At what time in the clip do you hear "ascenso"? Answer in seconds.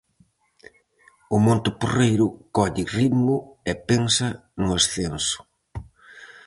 4.79-5.39